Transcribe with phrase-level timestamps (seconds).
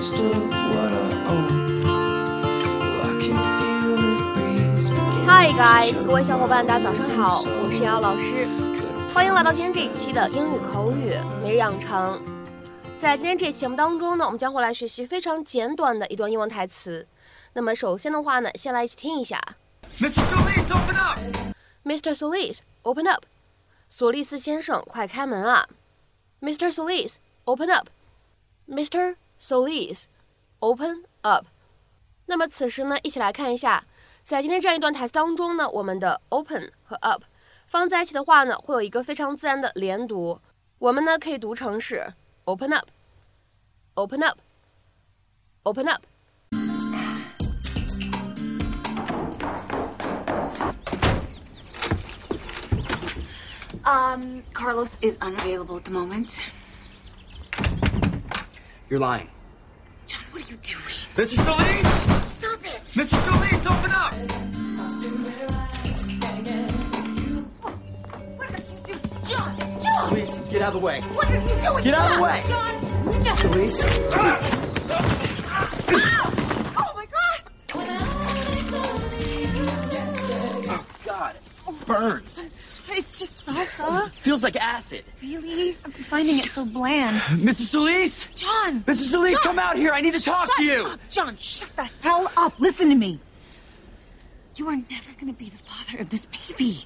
[0.00, 0.02] Hi
[5.52, 8.48] guys，各位小伙伴，大家早上好，我是瑶老师，
[9.12, 11.12] 欢迎来到今天这一期的英语口语
[11.42, 12.18] 每日养成。
[12.96, 17.06] 在今天这节目当中呢，我们将会来学习非常简短的一段英文台词。
[17.52, 19.38] 那么首先的话呢，先来一起听一下。
[19.92, 20.14] Mr.
[20.14, 21.18] Solis, open up!
[21.84, 22.14] Mr.
[22.16, 23.24] Solis, open up!
[23.90, 25.66] 索利斯先生，快开门啊
[26.40, 26.72] ！Mr.
[26.72, 27.88] Solis, open up!
[28.66, 29.16] Mr.
[29.39, 30.05] Solis,
[30.59, 31.45] open up。
[32.25, 33.85] 那么此时呢，一起来看一下，
[34.23, 37.23] 在今天这样一段台词当中呢，我们的 open 和 up
[37.67, 40.39] 放在一起的话呢，会有一个非常自然的连读。
[40.79, 42.13] 我们呢可以读成是
[42.45, 46.01] open up，open up，open up。
[53.87, 56.39] Um, Carlos is unavailable at the moment.
[58.90, 59.28] You're lying.
[60.08, 60.82] John, what are you doing?
[61.14, 61.36] Mr.
[61.44, 62.32] Solis!
[62.34, 62.82] Stop it!
[62.86, 63.24] Mr.
[63.24, 64.14] Solis, open up!
[68.36, 69.00] What are you doing?
[69.24, 69.56] John!
[69.80, 70.08] John!
[70.08, 71.02] Please, get out of the way.
[71.02, 71.84] What are you doing?
[71.84, 72.42] Get out of the way.
[72.48, 73.22] John!
[73.22, 73.36] No!
[73.36, 73.80] Solis?
[74.12, 74.59] Ah!
[83.80, 84.06] Just salsa.
[84.06, 85.04] Oh, feels like acid.
[85.22, 85.76] Really?
[85.84, 87.20] I'm finding it so bland.
[87.42, 87.66] Mrs.
[87.66, 88.28] Solis?
[88.34, 88.82] John!
[88.82, 89.10] Mrs.
[89.10, 89.42] Solis, John!
[89.42, 89.92] come out here.
[89.92, 90.86] I need to talk Shut to you.
[90.86, 91.00] Up.
[91.10, 92.58] John, shut the hell up.
[92.58, 93.20] Listen to me.
[94.56, 96.84] You are never going to be the father of this baby.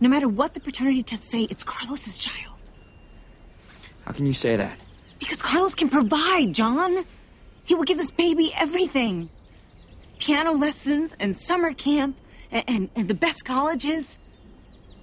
[0.00, 2.58] No matter what the paternity tests say, it's Carlos's child.
[4.04, 4.78] How can you say that?
[5.18, 7.04] Because Carlos can provide, John.
[7.64, 9.30] He will give this baby everything
[10.18, 12.16] piano lessons and summer camp
[12.50, 14.18] and, and, and the best colleges.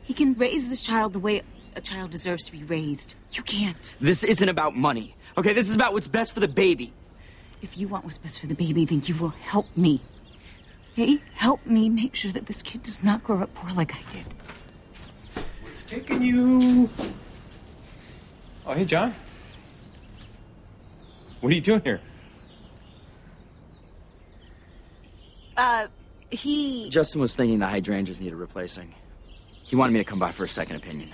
[0.09, 1.43] He can raise this child the way
[1.75, 3.13] a child deserves to be raised.
[3.33, 3.95] You can't.
[4.02, 5.15] This isn't about money.
[5.37, 6.93] Okay, this is about what's best for the baby.
[7.61, 10.02] If you want what's best for the baby, then you will help me.
[10.93, 11.21] Okay?
[11.36, 15.45] Help me make sure that this kid does not grow up poor like I did.
[15.67, 16.89] It's taking you.
[18.65, 19.14] Oh, hey, John.
[21.39, 22.02] What are you doing here?
[25.55, 25.86] Uh,
[26.31, 26.89] he.
[26.89, 28.95] Justin was thinking the hydrangeas needed replacing.
[29.67, 31.11] He wanted me to come by for a second opinion.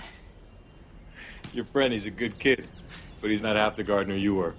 [1.53, 2.67] Your friend, he's a good kid,
[3.21, 4.53] but he's not half the gardener you were.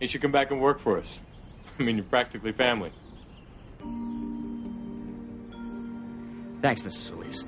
[0.00, 1.20] He should come back and work for us.
[1.78, 2.90] I mean, you're practically family.
[6.62, 7.00] Thanks, Mr.
[7.00, 7.44] Solis.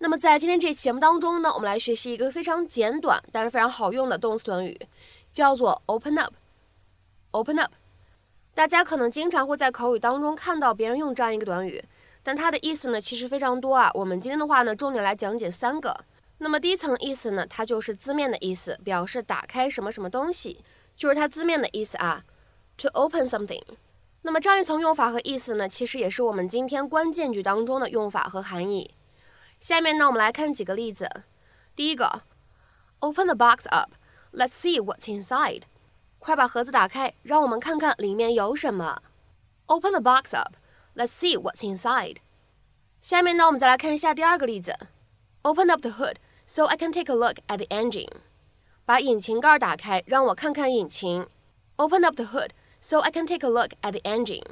[0.00, 4.78] 那么在今天这期节目当中呢，我们来学习一个非常简短但是非常好用的动词短语，
[5.33, 6.33] 叫做 open up。
[7.31, 7.71] open up，
[8.53, 11.83] 大家可能经常会在口语当中看到别人用这样一个短语，
[12.21, 13.89] 但它的意思呢其实非常多啊。
[13.95, 16.05] 我们今天的话呢，重点来讲解三个。
[16.37, 20.63] 那么第一层意思呢，它就是字面的意思，表示打开什么什么东西，
[20.95, 22.23] 就是它字面的意思啊
[22.77, 23.63] ，to open something。
[24.21, 28.93] 那么这样一层用法和意思呢，其实也是我们今天关键句当中的用法和含义。
[29.59, 31.09] 下面呢，我们来看几个例子。
[31.75, 32.21] 第一个
[32.99, 33.91] ，Open the box up,
[34.33, 35.61] let's see what's inside。
[36.19, 39.01] 快把盒子打开，让我们看看里面有什么。
[39.67, 40.55] Open the box up,
[40.95, 42.17] let's see what's inside。
[42.99, 44.75] 下面呢，我们再来看一下第二个例子。
[45.43, 46.15] Open up the hood
[46.47, 48.09] so I can take a look at the engine。
[48.85, 51.27] 把引擎盖打开，让我看看引擎。
[51.75, 52.51] Open up the hood
[52.81, 54.45] so I can take a look at the engine。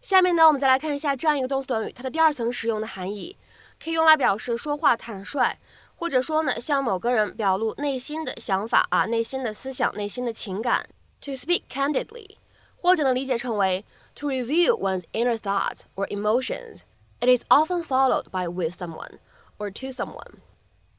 [0.00, 3.36] 下面呢，我们再来看一下这样一个动词短语，它的第二层使用的含义。
[3.82, 5.58] 可以用来表示说话坦率，
[6.02, 10.88] 或者说呢，向某个人表露内心的想法啊、内心的思想、内心的情感。
[11.20, 12.38] To speak candidly，
[12.74, 13.84] 或者呢理解成为
[14.16, 16.80] to reveal one's inner thoughts or emotions。
[17.20, 19.20] It is often followed by with someone
[19.58, 20.40] or to someone。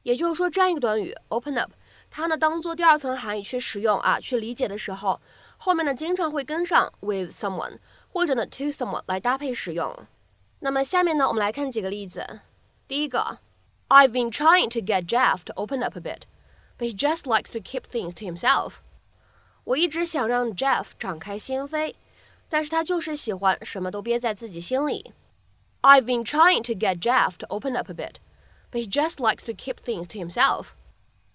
[0.04, 1.72] 也就是说，这样一个短语 open up，
[2.10, 5.20] 它呢当做第二层含义去使用啊，去理解的时候，
[5.58, 7.76] 后面呢经常会跟上 with someone
[8.08, 9.94] 或者呢 to someone 来搭配使用。
[10.60, 12.40] 那么下面呢，我们来看几个例子。
[12.88, 13.40] 第一个
[13.93, 16.23] ，I've been trying to get Jeff to open up a bit,
[16.77, 18.75] but he just likes to keep things to himself。
[19.65, 21.95] 我一直想让 Jeff 敞开心扉，
[22.49, 25.13] 但是他就是喜欢什么都憋在自己心里。
[25.81, 28.15] I've been trying to get Jeff to open up a bit,
[28.71, 30.69] but he just likes to keep things to himself。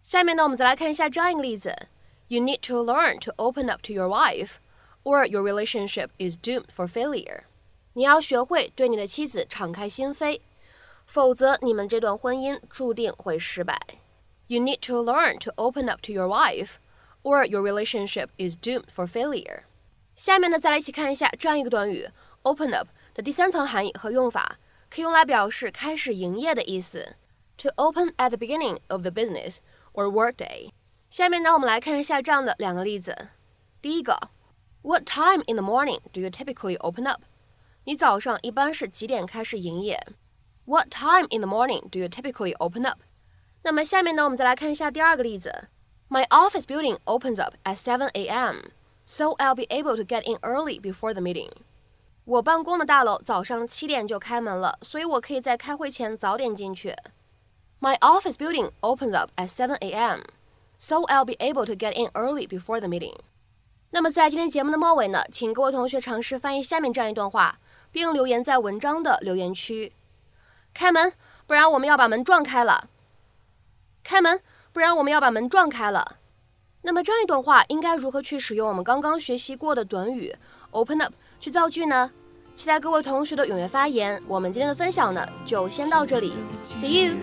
[0.02, 1.88] 下面呢，我们再来看一下这样一个例子：
[2.28, 4.56] You need to learn to open up to your wife,
[5.02, 7.44] or your relationship is doomed for failure。
[7.94, 10.40] 你要学会对你的妻子敞开心扉。
[11.09, 13.79] 否则你们这段婚姻注定会失败。
[14.45, 16.73] You need to learn to open up to your wife,
[17.23, 19.63] or your relationship is doomed for failure.
[20.15, 22.07] 下面呢，再来一起看一下这样一个短语
[22.43, 24.59] “open up” 的第三层含义和用法，
[24.91, 27.15] 可以用来表示开始营业的意思。
[27.57, 29.57] To open at the beginning of the business
[29.93, 30.69] or workday。
[31.09, 33.29] 下面呢，我们来看一下这样的两个例子。
[33.81, 34.29] 第一个
[34.83, 37.23] ，What time in the morning do you typically open up？
[37.85, 39.99] 你早上一般是几点开始营业
[40.68, 43.00] ？What time in the morning do you typically open up？
[43.62, 45.68] 那么下面呢，我们再来看一下第二个例子。
[46.08, 48.70] My office building opens up at 7 a.m.,
[49.04, 51.50] so I'll be able to get in early before the meeting.
[52.24, 56.94] 我办公的大楼早上七点就开门了，所以我可以在开会前早点进去。
[57.80, 60.20] My office building opens up at 7 a.m.,
[60.78, 63.16] so I'll be able to get in early before the meeting.
[63.90, 67.58] 那么在今天节目的末尾呢，请各位同学尝试翻译下面这样一段话，
[67.90, 69.92] 并留言在文章的留言区。
[70.73, 71.13] 开门，
[71.47, 72.89] 不然我们要把门撞开了。
[74.03, 74.39] 开门，
[74.71, 76.15] 不然我们要把门撞开了。
[76.81, 80.33] 那么这样一段话应该如何去使用我们刚刚学习过的短语
[80.71, 82.11] open up 去造句呢？
[82.55, 84.21] 期待各位同学的踊跃发言。
[84.27, 86.33] 我们今天的分享呢，就先到这里
[86.63, 87.15] ，See you。